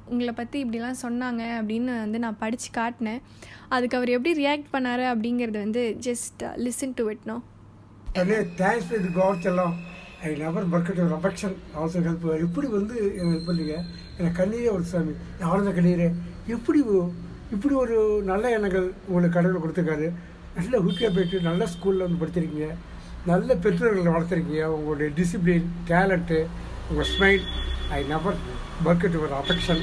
உங்களை 0.07 0.33
பற்றி 0.33 0.65
இப்படிலாம் 0.65 1.01
சொன்னாங்க 1.03 1.43
அப்படின்னு 1.61 1.93
வந்து 2.05 2.19
நான் 2.25 2.39
படித்து 2.39 2.69
காட்டினேன். 2.81 3.23
அதுக்கு 3.69 3.97
அவர் 3.97 4.15
எப்படி 4.17 4.33
ரியாக்ட் 4.45 4.73
பண்ணார் 4.73 5.05
அப்படிங்கிறது 5.13 5.59
வந்து 5.65 5.85
just 6.01 6.45
listen 6.67 6.95
to 6.95 7.07
it 7.15 7.25
no 7.25 7.39
thanks 8.61 8.91
செல்லம். 9.47 9.75
ஐ 10.27 10.31
நெவர் 10.39 10.65
பர்க்கட் 10.71 11.01
ஒரு 11.03 11.15
அஃபெக்ஷன் 11.17 11.53
ஆல்சோ 11.81 12.01
ஹெல்ப் 12.07 12.25
எப்படி 12.45 12.69
வந்து 12.77 12.95
uh, 13.01 13.27
இது 13.27 13.43
பண்ணீங்க? 13.49 13.75
எனக்கு 14.19 14.39
கண்ணீரே 14.41 14.71
ஒரு 14.77 14.85
சாமி. 14.93 15.13
ஆழ்ந்த 15.49 15.73
கண்ணீரே. 15.77 16.09
எப்படி 16.55 16.81
இப்படி 17.55 17.75
ஒரு 17.83 17.97
நல்ல 18.31 18.51
எண்ணங்கள் 18.57 18.89
உங்களுக்கு 19.09 19.37
கடவுள் 19.37 19.63
கொடுத்துருக்காரு. 19.65 20.09
நல்ல 20.57 20.81
ஊக்கியாக 20.87 21.11
போயிட்டு 21.17 21.39
நல்ல 21.49 21.69
ஸ்கூலில் 21.75 22.05
வந்து 22.07 22.21
படிச்சிருக்கீங்க. 22.23 22.69
நல்ல 23.31 23.49
பெற்றோர்களை 23.65 24.11
வளர்த்துருக்கீங்க. 24.17 24.65
உங்களுடைய 24.79 25.09
டிசிப்ளின் 25.19 25.71
டேலண்ட்டு 25.91 26.41
உங்கள் 26.91 27.11
ஸ்மைல் 27.15 27.43
ஐ 27.97 28.03
நெவர் 28.13 28.39
பர்க்கட் 28.87 29.23
ஒரு 29.25 29.35
அஃபெக்ஷன் 29.41 29.83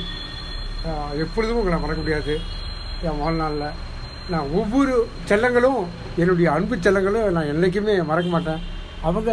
எப்பொழுதும் 1.26 1.60
உங்களை 1.60 1.78
மறக்க 1.84 2.00
முடியாது. 2.06 2.34
என் 3.08 3.22
வாழ்நாளில். 3.24 3.70
நான் 4.34 4.52
ஒவ்வொரு 4.60 4.96
செல்லங்களும் 5.30 5.82
என்னுடைய 6.22 6.48
அன்பு 6.58 6.76
செல்லங்களும் 6.86 7.36
நான் 7.38 7.52
என்றைக்குமே 7.54 7.96
மறக்க 8.12 8.30
மாட்டேன். 8.36 8.64
அவங்க 9.10 9.32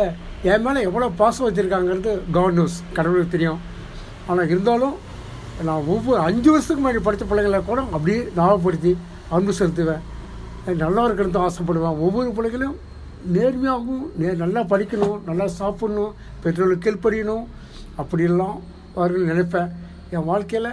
என் 0.50 0.64
மேலே 0.66 0.80
எவ்வளோ 0.86 1.08
பாசம் 1.18 1.46
வச்சுருக்காங்கிறது 1.46 2.12
கவர்ட் 2.36 2.56
நியூஸ் 2.58 2.76
கடவுளுக்கு 2.96 3.34
தெரியும். 3.34 3.60
ஆனால் 4.30 4.48
இருந்தாலும் 4.52 4.94
நான் 5.66 5.88
ஒவ்வொரு 5.94 6.18
அஞ்சு 6.28 6.48
வருஷத்துக்கு 6.52 6.82
முன்னாடி 6.82 7.02
படித்த 7.06 7.24
பிள்ளைங்களை 7.30 7.60
கூட 7.68 7.80
அப்படியே 7.96 8.20
ஞாபகப்படுத்தி 8.38 8.92
அன்பு 9.36 9.52
செலுத்துவேன். 9.58 10.02
நல்லா 10.82 11.02
இருக்கிறது 11.06 11.40
ஆசைப்படுவேன். 11.46 12.00
ஒவ்வொரு 12.06 12.30
பிள்ளைகளும் 12.36 12.76
நேர்மையாகவும் 13.34 14.04
நே 14.20 14.30
நல்லா 14.44 14.60
படிக்கணும் 14.72 15.18
நல்லா 15.28 15.46
சாப்பிடணும் 15.60 16.14
பெற்றோர்களுக்கு 16.44 16.84
கீழ்ப்படியணும் 16.86 17.44
அப்படியெல்லாம் 18.02 18.56
அவர்கள் 18.98 19.30
நினைப்பேன். 19.32 19.70
என் 20.14 20.28
வாழ்க்கையில் 20.30 20.70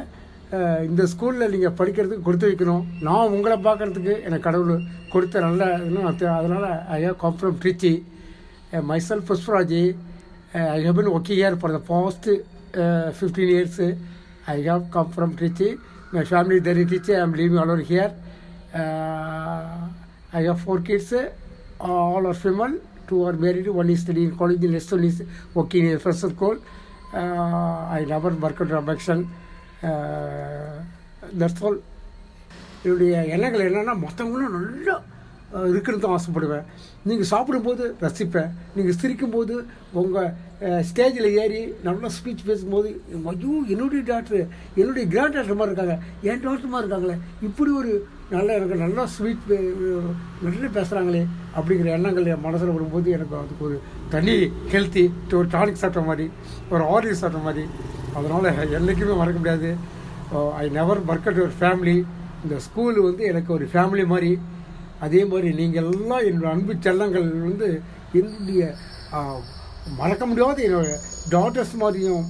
இந்த 0.89 1.03
ஸ்கூலில் 1.11 1.51
நீங்கள் 1.53 1.75
படிக்கிறதுக்கு 1.79 2.27
கொடுத்து 2.27 2.49
வைக்கணும். 2.49 2.85
நான் 3.07 3.33
உங்களை 3.35 3.57
பார்க்கறதுக்கு 3.67 4.13
எனக்கு 4.27 4.47
கடவுள் 4.47 4.85
கொடுத்த 5.13 5.41
நல்ல 5.47 5.63
இதுன்னு 5.87 6.09
அதனால் 6.39 6.71
ஐயா 6.95 7.11
how 7.23 7.41
come 7.41 7.41
myself 8.71 9.25
Pushparaji, 9.25 9.97
uh, 10.53 10.57
I 10.57 10.81
have 10.81 10.95
been 10.95 11.11
working 11.11 11.37
here 11.37 11.55
for 11.57 11.71
the 11.71 11.79
past 11.79 12.27
uh, 12.77 13.11
15 13.11 13.47
years. 13.47 13.79
I 14.47 14.57
have 14.61 14.91
come 14.91 15.11
from 15.11 15.35
Trichy. 15.35 15.79
My 16.11 16.23
family 16.23 16.57
is 16.57 16.63
there 16.63 16.77
in 16.77 16.87
Trichy. 16.87 17.15
I 17.15 17.21
am 17.21 17.33
living 17.33 17.57
alone 17.57 17.81
here. 17.81 18.13
Uh, 18.73 19.87
I 20.33 20.41
have 20.43 20.61
four 20.61 20.81
kids. 20.81 21.11
Uh, 21.13 21.29
all 21.79 22.27
are 22.27 22.33
female. 22.33 22.79
Two 23.07 23.25
are 23.25 23.33
married. 23.33 23.67
One 23.67 23.89
is 23.89 24.01
studying 24.01 24.29
in 24.29 24.37
college. 24.37 24.59
The 24.59 24.67
next 24.67 24.91
one 24.91 25.03
is 25.03 25.23
working 25.53 25.87
in 25.87 25.95
a 25.95 25.99
first 25.99 26.19
school. 26.19 26.57
Uh, 27.13 27.17
I 27.17 28.05
never 28.07 28.29
worked 28.29 28.61
on 28.61 28.71
affection. 28.71 29.29
Uh, 29.81 30.83
that's 31.33 31.61
all. 31.61 31.77
என்னுடைய 32.83 33.13
எண்ணங்கள் 33.35 33.63
என்னென்னா 33.67 33.93
மற்றவங்களும் 34.03 34.53
நல்லா 34.55 34.93
அஹ், 35.53 35.67
தான் 35.97 36.15
ஆசைப்படுவேன். 36.15 36.65
நீங்கள் 37.05 37.29
சாப்பிடும்போது 37.31 37.83
ரசிப்பேன். 38.01 38.49
நீங்கள் 38.75 38.97
சிரிக்கும்போது 39.01 39.53
உங்கள் 39.93 40.29
ஸ்டேஜில் 40.89 41.27
ஏறி 41.41 41.59
நல்லா 41.83 42.07
ஸ்பீச் 42.15 42.45
பேசும்போது 42.45 42.89
ஐயோ 43.31 43.51
என்னுடைய 43.73 44.01
டாக்டர் 44.03 44.41
என்னுடைய 44.77 45.03
கிராண்ட் 45.07 45.35
டாக்டர் 45.37 45.59
மாதிரி 45.59 45.71
இருக்காங்க. 45.71 45.95
என் 46.23 46.41
டாக்டர் 46.41 46.71
மாதிரி 46.71 46.85
இருக்காங்களே. 46.85 47.15
இப்படி 47.41 47.71
ஒரு 47.71 47.91
நல்ல 48.31 48.55
எனக்கு 48.57 48.75
நல்லா 48.77 49.03
ஸ்வீட் 49.07 49.47
நல்லா 50.41 50.67
பேசுகிறாங்களே 50.75 51.21
அப்படிங்கிற 51.55 51.89
எண்ணங்கள் 51.89 52.31
என் 52.33 52.43
மனசில் 52.43 52.75
வரும்போது 52.75 53.09
எனக்கு 53.11 53.35
அதுக்கு 53.35 53.65
ஒரு 53.65 53.77
தனி 54.09 54.35
ஹெல்த்தி 54.73 55.05
ஒரு 55.33 55.47
டானிக் 55.47 55.81
சாப்பிட்ட 55.81 56.03
மாதிரி 56.07 56.27
ஒரு 56.71 56.83
ஆரியம் 56.93 57.21
சாப்பிட்ட 57.21 57.43
மாதிரி. 57.43 57.65
அதனால் 58.15 58.47
என்றைக்குமே 58.77 59.15
மறக்க 59.15 59.39
முடியாது. 59.39 59.71
ஐ 60.57 60.65
நெவர் 60.69 61.01
ஒர்க் 61.07 61.27
ஒரு 61.41 61.53
ஃபேமிலி 61.59 61.97
இந்த 62.43 62.57
ஸ்கூல் 62.59 62.99
வந்து 63.01 63.23
எனக்கு 63.23 63.53
ஒரு 63.53 63.65
ஃபேமிலி 63.73 64.05
மாதிரி 64.05 64.31
அதே 65.05 65.21
மாதிரி 65.31 65.49
நீங்கள் 65.59 65.87
எல்லாம் 65.93 66.25
என்னோடய 66.29 66.53
அன்பு 66.55 66.73
செல்லங்கள் 66.85 67.27
வந்து 67.47 67.67
என்னுடைய 68.19 68.61
மறக்க 69.99 70.23
முடியாத 70.29 70.61
என்னோட 70.67 70.89
டாட்டர்ஸ் 71.33 71.75
மாதிரியும் 71.83 72.23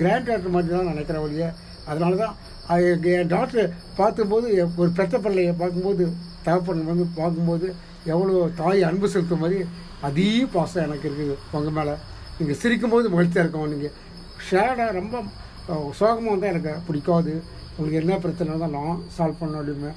கிராண்ட் 0.00 0.28
டாட்டர் 0.30 0.54
மாதிரி 0.54 0.72
தான் 0.74 0.90
நினைக்கிறேன் 0.92 1.24
ஒழிய. 1.26 1.46
அதனால 1.90 2.16
தான் 2.22 2.34
என் 3.12 3.30
டாக்டர் 3.34 3.70
பார்க்கும்போது 4.00 4.48
ஒரு 4.80 4.90
பெத்த 4.98 5.14
பிள்ளையை 5.24 5.52
பார்க்கும்போது 5.62 6.04
தகப்பன் 6.46 6.90
வந்து 6.90 7.06
பார்க்கும்போது 7.20 7.68
எவ்வளோ 8.12 8.34
தாய் 8.60 8.86
அன்பு 8.88 9.06
செலுத்தும் 9.14 9.42
மாதிரி 9.44 9.58
அதே 10.08 10.28
பாசம் 10.54 10.84
எனக்கு 10.86 11.06
இருக்குது 11.08 11.34
உங்கள் 11.56 11.74
மேலே. 11.78 11.94
நீங்கள் 12.38 12.60
சிரிக்கும்போது 12.60 13.08
மகிழ்ச்சியாக 13.14 13.44
இருக்கும். 13.44 13.72
நீங்கள் 13.74 13.96
ஷேடாக 14.48 14.90
ரொம்ப 15.00 15.16
சோகமாக 15.98 16.36
தான் 16.42 16.52
எனக்கு 16.52 16.72
பிடிக்காது. 16.86 17.32
உங்களுக்கு 17.76 18.00
என்ன 18.02 18.14
பிரச்சனை 18.22 18.56
தான் 18.62 18.76
நான் 18.78 19.02
சால்வ் 19.16 19.40
பண்ண 19.42 19.56
முடியுமே 19.58 19.90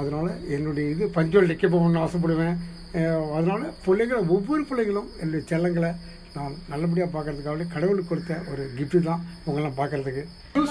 அதனால் 0.00 0.30
என்னுடைய 0.56 0.86
இது 0.94 1.06
பஞ்சுவல் 1.16 1.50
நிற்க 1.52 1.66
போகணும்னு 1.68 2.04
ஆசைப்படுவேன் 2.04 2.56
அதனால் 3.38 3.64
பிள்ளைகளை 3.86 4.20
ஒவ்வொரு 4.36 4.62
பிள்ளைகளும் 4.68 5.10
என்னுடைய 5.20 5.42
செல்லங்களை 5.50 5.90
நான் 6.36 6.56
நல்லபடியாக 6.70 7.10
பார்க்கறதுக்காக 7.12 7.66
கடவுளுக்கு 7.74 8.10
கொடுத்த 8.10 8.32
ஒரு 8.52 8.62
கிஃப்ட் 8.78 9.06
தான் 9.08 9.22
உங்களாம் 9.46 9.78
பார்க்கறதுக்கு. 9.78 10.22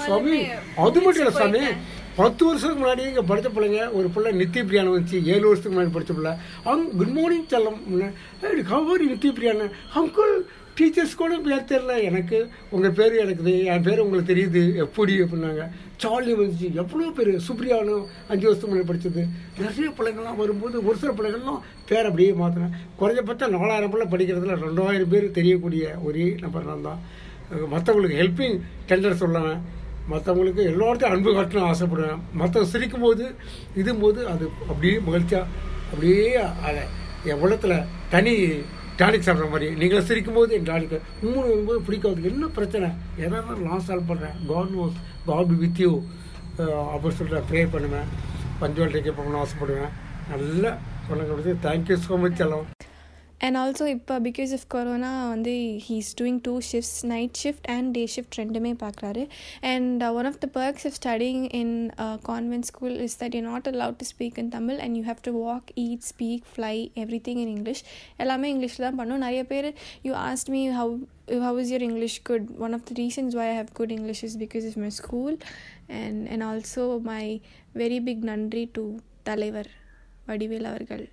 சாமி 0.04 0.36
அது 0.84 0.98
மட்டும் 1.04 1.22
இல்லை 1.22 1.32
சாமி 1.38 1.62
பத்து 2.18 2.42
வருஷத்துக்கு 2.46 2.82
முன்னாடி 2.82 3.02
இங்கே 3.08 3.24
படித்த 3.30 3.48
பிள்ளைங்க 3.56 3.82
ஒரு 3.98 4.08
பிள்ளை 4.14 4.30
நித்திய 4.40 4.62
பிரியாணம் 4.68 4.94
வந்துச்சு. 4.94 5.18
ஏழு 5.32 5.44
வருஷத்துக்கு 5.48 5.74
முன்னாடி 5.76 5.94
படித்த 5.96 6.14
பிள்ளை. 6.18 6.32
அவங்க 6.68 6.96
குட் 7.00 7.14
மார்னிங் 7.18 7.50
செல்லம். 7.54 7.80
ஹவர் 8.72 9.04
நித்திய 9.12 9.32
பிரியாணம் 9.38 9.74
அங்குள் 10.00 10.34
டீச்சர்ஸ் 10.78 11.18
கூட 11.20 11.36
பேர் 11.46 11.68
தெரில 11.70 11.92
எனக்கு 12.08 12.38
உங்கள் 12.74 12.96
பேர் 12.98 13.14
எனக்கு 13.24 13.52
என் 13.72 13.84
பேர் 13.86 14.02
உங்களுக்கு 14.04 14.32
தெரியுது 14.32 14.62
எப்படி 14.84 15.14
அப்படின்னாங்க. 15.22 15.64
சார்லி 16.02 16.32
வந்துச்சு. 16.40 16.66
எவ்வளோ 16.80 17.06
பேர்? 17.16 17.30
சுப்ரியானும் 17.46 18.04
அஞ்சு 18.32 18.46
வருஷம் 18.48 18.70
முன்னாடி 18.70 18.88
படித்தது 18.90 19.22
நிறைய 19.62 19.88
பிள்ளைங்கள்லாம் 19.98 20.40
வரும்போது 20.42 20.76
ஒரு 20.88 20.96
சில 21.02 21.12
பிள்ளைங்கள்லாம் 21.12 21.62
பேர் 21.88 22.08
அப்படியே 22.10 22.30
மாற்றினேன் 22.40 22.76
குறைஞ்சபட்சம் 23.00 23.54
நாலாயிரம் 23.56 23.92
பிள்ளை 23.94 24.06
படிக்கிறதுல 24.12 24.58
ரெண்டாயிரம் 24.66 25.12
பேர் 25.14 25.36
தெரியக்கூடிய 25.38 25.94
ஒரே 26.08 26.28
நபர் 26.44 26.70
தான். 26.86 27.02
மற்றவங்களுக்கு 27.74 28.20
ஹெல்ப்பிங் 28.20 28.56
டெண்டர் 28.88 29.20
சொல்லுவேன். 29.24 29.60
மற்றவங்களுக்கு 30.12 30.62
எல்லார்ட்டையும் 30.72 31.14
அன்பு 31.14 31.30
காட்டணும் 31.36 31.70
ஆசைப்படுவேன். 31.70 32.20
மற்றவங்க 32.40 32.72
சிரிக்கும் 32.74 33.06
போது 33.06 33.24
இதும்போது 33.82 34.20
அது 34.32 34.44
அப்படியே 34.68 34.96
மகிழ்ச்சியாக 35.06 35.46
அப்படியே 35.90 36.34
அதை 36.68 36.82
என் 37.24 37.42
உலகத்தில் 37.44 37.86
தனி 38.14 38.34
டானிக் 39.00 39.26
சாப்பிட்ற 39.26 39.48
மாதிரி. 39.54 39.66
நீங்களும் 39.80 40.06
சிரிக்கும் 40.08 40.38
போது 40.38 40.54
என் 40.58 40.68
டானிக் 40.70 40.94
மூணு 41.24 41.48
போது 41.68 41.80
பிடிக்காது 41.88 42.28
என்ன 42.30 42.48
பிரச்சனை? 42.58 42.88
எதாவது 43.24 43.66
நான் 43.68 43.84
சால்வ் 43.88 44.10
பண்ணுறேன் 44.10 44.38
god 44.50 44.72
knows 44.76 44.98
god 45.28 45.52
with 45.62 45.80
you 45.84 45.92
அப்படின்னு 46.92 47.16
சொல்லிட்டு 47.18 47.48
ப்ரே 47.50 47.62
பண்ணுவேன். 47.74 48.08
பஞ்சுவல் 48.62 48.94
டேக்கே 48.94 49.14
போகணும்னு 49.18 49.42
ஆசைப்படுவேன். 49.44 49.92
நல்லா 50.32 50.72
சொல்லுங்க 51.08 51.54
தேங்க்யூ 51.66 51.98
ஸோ 52.06 52.16
மச் 52.24 52.42
எல்லாம் 52.46 52.66
அண்ட் 53.46 53.56
ஆல்சோ 53.56 53.86
இப்போ 53.86 54.20
பிகாஸ் 54.20 54.52
ஆஃப் 54.56 54.64
கொரோனா 54.74 55.28
வந்து 55.28 55.52
he's 55.88 56.10
doing 56.20 56.38
two 56.42 56.54
shifts 56.70 57.04
night 57.06 57.36
shift 57.42 57.68
and 57.74 57.90
day 57.90 58.08
shift 58.14 58.36
ரெண்டுமே 58.36 58.72
பார்க்குறாரு 58.84 59.28
and 59.72 60.02
one 60.18 60.24
of 60.24 60.38
the 60.44 60.48
perks 60.58 60.86
of 60.88 60.96
studying 61.00 61.42
in 61.60 61.90
convent 62.30 62.68
school 62.70 62.96
is 63.06 63.16
that 63.22 63.34
you 63.34 63.40
not 63.40 63.68
allowed 63.72 63.98
to 64.02 64.08
speak 64.12 64.38
in 64.44 64.48
Tamil 64.48 64.78
and 64.86 64.96
you 64.96 65.02
have 65.02 65.22
to 65.28 65.32
walk 65.46 65.68
eat 65.84 66.06
speak 66.12 66.42
fly 66.54 66.74
everything 67.28 67.42
in 67.44 67.52
English 67.56 67.84
எல்லாமே 68.16 68.54
இங்கிலீஷில் 68.54 68.86
தான் 68.88 68.94
பண்ணும். 68.94 69.18
நிறைய 69.18 69.44
பேர் 69.44 69.74
you 70.02 70.14
asked 70.14 70.48
me 70.48 70.68
how 70.80 70.96
how 71.44 71.50
is 71.60 71.70
your 71.70 71.82
english 71.86 72.14
good? 72.28 72.44
One 72.58 72.74
of 72.76 72.82
the 72.88 72.94
reasons 73.02 73.34
why 73.38 73.46
i 73.50 73.56
have 73.58 73.70
good 73.78 73.90
english 73.96 74.20
is 74.28 74.34
because 74.44 74.66
of 74.68 74.76
my 74.84 74.88
school 75.00 75.36
and 75.88 76.28
and 76.28 76.42
also 76.42 76.84
my 77.12 77.24
very 77.74 78.00
big 78.08 78.20
nandri 78.30 78.64
to 78.78 78.84
தலைவர் 79.22 79.70
வடிவேல் 80.26 80.64
அவர்கள். 80.64 81.04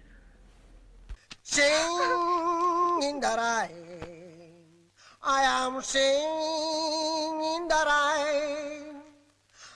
Singing 1.46 3.04
in 3.04 3.20
the 3.20 3.34
rain. 3.38 4.90
I 5.22 5.44
am 5.44 5.82
singing 5.82 7.38
in 7.56 7.68
the 7.68 7.82
rain. 7.92 8.96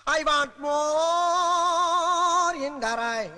I 0.07 0.23
want 0.23 0.59
more 0.59 2.55
in 2.65 2.79
the 2.79 2.95
rain. 2.97 3.31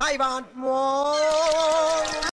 I 0.00 0.16
want 0.16 0.56
more 0.56 2.20